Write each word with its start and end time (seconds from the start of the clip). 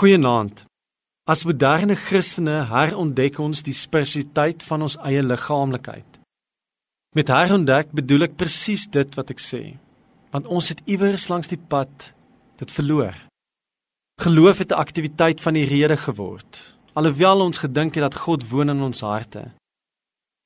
Goeienaand. 0.00 0.62
As 1.28 1.42
moderne 1.44 1.92
Christene 1.92 2.54
herontdek 2.70 3.36
ons 3.44 3.60
die 3.60 3.74
spiritualiteit 3.76 4.62
van 4.64 4.86
ons 4.86 4.94
eie 5.04 5.20
liggaamlikheid. 5.20 6.14
Met 7.18 7.28
herontdek 7.28 7.90
bedoel 7.98 8.24
ek 8.30 8.38
presies 8.40 8.86
dit 8.88 9.18
wat 9.18 9.32
ek 9.34 9.42
sê. 9.44 9.60
Want 10.32 10.48
ons 10.48 10.70
het 10.72 10.80
iewers 10.88 11.26
langs 11.28 11.52
die 11.52 11.60
pad 11.60 12.06
dit 12.62 12.72
verloor. 12.72 13.12
Geloof 14.24 14.62
het 14.64 14.72
'n 14.72 14.80
aktiwiteit 14.80 15.40
van 15.44 15.54
die 15.54 15.68
rede 15.68 15.96
geword, 16.00 16.78
alhoewel 16.96 17.44
ons 17.44 17.60
gedink 17.60 17.94
het 17.94 18.04
dat 18.08 18.22
God 18.24 18.48
woon 18.48 18.70
in 18.70 18.80
ons 18.80 19.00
harte. 19.00 19.52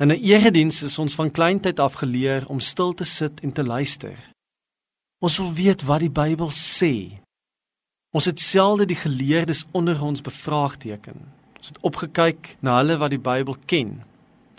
In 0.00 0.08
'n 0.08 0.24
erediens 0.32 0.82
is 0.82 0.98
ons 0.98 1.14
van 1.14 1.30
kleintyd 1.30 1.78
af 1.78 2.00
geleer 2.00 2.48
om 2.48 2.60
stil 2.60 2.94
te 2.94 3.04
sit 3.04 3.40
en 3.40 3.52
te 3.52 3.64
luister. 3.64 4.16
Ons 5.20 5.36
wil 5.36 5.52
weet 5.52 5.82
wat 5.82 6.00
die 6.00 6.10
Bybel 6.10 6.48
sê 6.48 7.21
Ons 8.12 8.28
het 8.28 8.40
selde 8.40 8.84
die 8.84 8.96
geleerdes 8.96 9.64
onder 9.72 9.96
ons 10.04 10.20
bevraagteken. 10.20 11.16
Ons 11.56 11.70
het 11.72 11.78
opgekyk 11.80 12.56
na 12.60 12.76
hulle 12.82 12.98
wat 13.00 13.14
die 13.14 13.20
Bybel 13.20 13.56
ken. 13.64 14.02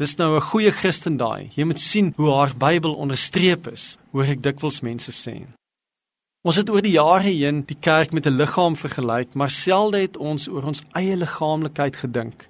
Dis 0.01 0.15
nou 0.17 0.35
'n 0.35 0.41
goeie 0.41 0.71
Christen 0.71 1.17
daai. 1.17 1.51
Jy 1.55 1.63
moet 1.63 1.79
sien 1.79 2.13
hoe 2.17 2.31
haar 2.33 2.55
Bybel 2.57 2.95
onderstreep 2.95 3.67
is, 3.67 3.97
hoor 4.11 4.25
ek 4.25 4.41
dikwels 4.41 4.81
mense 4.81 5.11
sê. 5.11 5.45
Ons 6.41 6.55
het 6.55 6.69
oor 6.69 6.81
die 6.81 6.97
jare 6.97 7.29
heen 7.29 7.61
die 7.61 7.77
kerk 7.79 8.11
met 8.11 8.25
'n 8.25 8.37
liggaam 8.37 8.75
vergelyk, 8.75 9.35
maar 9.35 9.49
selde 9.49 9.99
het 10.01 10.17
ons 10.17 10.47
oor 10.47 10.63
ons 10.63 10.83
eie 10.93 11.15
liggaamlikheid 11.15 11.95
gedink. 11.95 12.47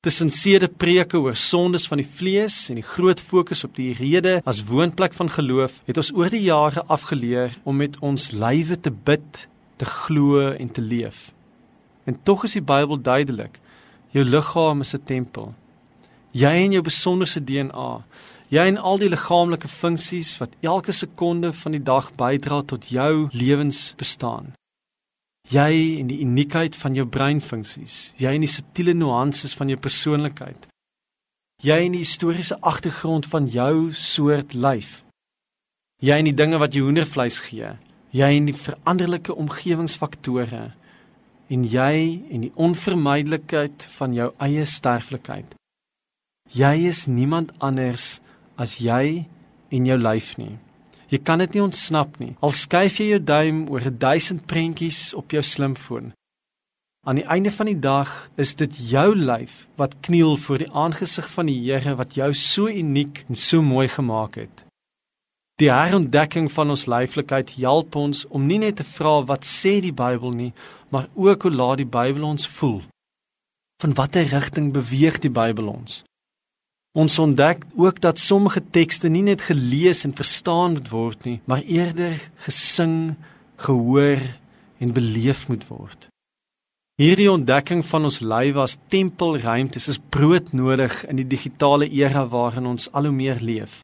Tussen 0.00 0.30
sede 0.30 0.68
preke 0.68 1.18
oor 1.18 1.36
sondes 1.36 1.86
van 1.86 1.98
die 1.98 2.10
vlees 2.18 2.68
en 2.68 2.74
die 2.74 2.90
groot 2.94 3.20
fokus 3.20 3.64
op 3.64 3.74
die 3.74 3.92
rede 3.92 4.42
as 4.44 4.64
woonplek 4.64 5.14
van 5.14 5.30
geloof, 5.30 5.80
het 5.84 5.96
ons 5.96 6.12
oor 6.12 6.30
die 6.30 6.42
jare 6.42 6.84
afgeleer 6.86 7.56
om 7.64 7.76
met 7.76 7.98
ons 8.00 8.30
lywe 8.30 8.80
te 8.80 8.90
bid 8.90 9.48
te 9.78 9.86
glo 9.86 10.50
en 10.50 10.70
te 10.70 10.82
leef. 10.82 11.30
En 12.04 12.18
tog 12.22 12.44
is 12.44 12.56
die 12.56 12.64
Bybel 12.64 13.00
duidelik. 13.00 13.60
Jou 14.16 14.24
liggaam 14.24 14.80
is 14.80 14.94
'n 14.94 15.04
tempel. 15.04 15.54
Jy 16.30 16.50
en 16.64 16.72
jou 16.72 16.82
besonderse 16.82 17.40
DNA, 17.44 18.04
jy 18.48 18.64
en 18.70 18.76
al 18.76 18.98
die 18.98 19.08
liggaamlike 19.08 19.68
funksies 19.68 20.36
wat 20.38 20.56
elke 20.60 20.92
sekonde 20.92 21.52
van 21.52 21.72
die 21.72 21.82
dag 21.82 22.12
bydra 22.14 22.62
tot 22.62 22.88
jou 22.92 23.28
lewensbestaan. 23.32 24.52
Jy 25.48 25.96
en 26.00 26.06
die 26.06 26.20
uniekheid 26.20 26.76
van 26.76 26.94
jou 26.94 27.06
breinfunksies, 27.06 28.12
jy 28.20 28.34
en 28.36 28.44
die 28.44 28.52
subtiele 28.52 28.92
nuances 28.92 29.54
van 29.56 29.68
jou 29.68 29.78
persoonlikheid. 29.80 30.68
Jy 31.64 31.78
en 31.86 31.96
die 31.96 32.04
historiese 32.04 32.60
agtergrond 32.60 33.26
van 33.26 33.48
jou 33.50 33.92
soort 33.92 34.52
lyf. 34.54 35.02
Jy 36.04 36.20
en 36.20 36.28
die 36.28 36.36
dinge 36.36 36.60
wat 36.60 36.76
jou 36.76 36.84
hoendervleis 36.84 37.40
gee, 37.48 37.72
jy 38.14 38.30
en 38.38 38.48
die 38.48 38.56
veranderlike 38.56 39.34
omgewingsfaktore 39.34 40.70
en 41.48 41.64
jy 41.64 42.22
en 42.30 42.44
die 42.46 42.52
onvermydelikheid 42.56 43.88
van 43.96 44.14
jou 44.16 44.30
eie 44.44 44.64
sterflikheid. 44.68 45.54
Jy 46.52 46.74
is 46.88 47.06
niemand 47.06 47.52
anders 47.60 48.20
as 48.56 48.78
jy 48.80 49.26
en 49.68 49.88
jou 49.88 49.98
lyf 50.00 50.36
nie. 50.40 50.56
Jy 51.08 51.20
kan 51.24 51.40
dit 51.40 51.56
nie 51.56 51.64
ontsnap 51.64 52.18
nie. 52.20 52.34
Al 52.44 52.52
skuif 52.52 53.00
jy 53.00 53.14
jou 53.14 53.20
duim 53.24 53.66
oor 53.72 53.84
1000 53.84 54.44
prentjies 54.48 55.14
op 55.16 55.32
jou 55.32 55.42
slimfoon. 55.44 56.12
Aan 57.08 57.20
die 57.20 57.28
einde 57.30 57.52
van 57.54 57.70
die 57.70 57.78
dag 57.80 58.10
is 58.36 58.52
dit 58.60 58.74
jou 58.90 59.14
lyf 59.16 59.62
wat 59.80 59.96
kniel 60.04 60.36
voor 60.36 60.60
die 60.60 60.72
aangesig 60.72 61.28
van 61.32 61.48
die 61.48 61.60
Here 61.64 61.94
wat 61.96 62.18
jou 62.18 62.28
so 62.36 62.68
uniek 62.68 63.24
en 63.28 63.36
so 63.36 63.62
mooi 63.64 63.88
gemaak 63.88 64.36
het. 64.36 64.67
Die 65.58 65.72
herontdekking 65.74 66.46
van 66.54 66.70
ons 66.70 66.84
leiflikheid 66.86 67.56
help 67.58 67.96
ons 67.98 68.22
om 68.30 68.44
nie 68.46 68.60
net 68.62 68.76
te 68.78 68.84
vra 68.86 69.16
wat 69.26 69.46
sê 69.46 69.80
die 69.82 69.94
Bybel 69.94 70.30
nie, 70.30 70.52
maar 70.94 71.08
ook 71.18 71.48
hoe 71.48 71.50
laat 71.50 71.80
die 71.80 71.88
Bybel 71.98 72.22
ons 72.28 72.46
voel. 72.46 72.84
Van 73.82 73.94
watter 73.98 74.28
rigting 74.30 74.68
beweeg 74.76 75.18
die 75.24 75.32
Bybel 75.34 75.66
ons? 75.72 76.04
Ons 76.94 77.18
ontdek 77.18 77.64
ook 77.74 77.98
dat 78.00 78.22
sommige 78.22 78.62
tekste 78.70 79.10
nie 79.10 79.24
net 79.26 79.42
gelees 79.48 80.04
en 80.06 80.14
verstaan 80.14 80.78
moet 80.78 80.92
word 80.94 81.26
nie, 81.26 81.40
maar 81.44 81.66
eerder 81.66 82.14
gesing, 82.46 83.16
gehoor 83.58 84.22
en 84.78 84.94
beleef 84.94 85.48
moet 85.50 85.66
word. 85.66 86.06
Hierdie 87.02 87.30
ontdekking 87.30 87.82
van 87.86 88.06
ons 88.06 88.20
lywe 88.22 88.62
as 88.62 88.78
tempelruimtes 88.90 89.90
is 89.90 89.98
broodnodig 89.98 91.02
in 91.10 91.18
die 91.18 91.26
digitale 91.26 91.90
era 91.90 92.24
waarin 92.30 92.66
ons 92.76 92.86
al 92.94 93.10
hoe 93.10 93.14
meer 93.14 93.42
leef. 93.42 93.80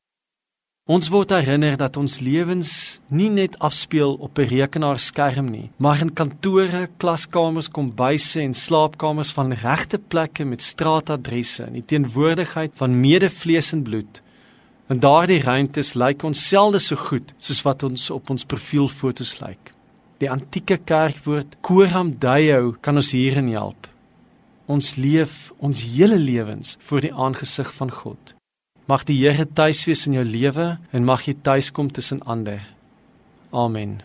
Ons 0.85 1.07
word 1.09 1.31
herinner 1.33 1.79
dat 1.81 1.95
ons 1.97 2.19
lewens 2.21 2.71
nie 3.09 3.31
net 3.33 3.55
afspeel 3.65 4.19
op 4.21 4.39
'n 4.39 4.49
rekenaarskerm 4.51 5.47
nie, 5.51 5.71
maar 5.79 6.01
in 6.01 6.13
kantore, 6.13 6.91
klaskamers, 6.99 7.71
kombuise 7.71 8.41
en 8.41 8.53
slaapkamers 8.53 9.33
van 9.33 9.53
regte 9.53 9.99
plekke 9.99 10.45
met 10.45 10.63
straatadresse 10.63 11.65
in 11.67 11.73
die 11.73 11.85
teenwoordigheid 11.87 12.73
van 12.75 13.01
medevlees 13.01 13.73
en 13.73 13.83
bloed. 13.83 14.21
In 14.91 15.01
daardie 15.01 15.41
ruimtes 15.41 15.95
lyk 15.95 16.23
ons 16.23 16.49
selde 16.49 16.79
so 16.79 16.97
goed 16.97 17.33
soos 17.39 17.63
wat 17.63 17.83
ons 17.83 18.11
op 18.11 18.31
ons 18.31 18.45
profielfoto's 18.45 19.41
lyk. 19.41 19.73
Die 20.19 20.31
antieke 20.31 20.77
kerkwoord 20.77 21.57
coram 21.63 22.19
deo 22.19 22.77
kan 22.81 22.97
ons 22.97 23.13
hierin 23.13 23.49
help. 23.49 23.89
Ons 24.67 24.97
leef 24.97 25.53
ons 25.57 25.83
hele 25.83 26.19
lewens 26.19 26.77
voor 26.81 27.01
die 27.01 27.15
aangesig 27.15 27.73
van 27.73 27.91
God. 27.91 28.35
Mag 28.87 29.07
die 29.09 29.17
Here 29.17 29.47
tuis 29.49 29.87
wees 29.89 30.05
in 30.07 30.13
jou 30.19 30.25
lewe 30.29 30.75
en 30.93 31.07
mag 31.09 31.25
jy 31.25 31.39
tuis 31.41 31.71
kom 31.73 31.89
tussen 31.89 32.21
ander. 32.29 32.61
Amen. 33.51 34.03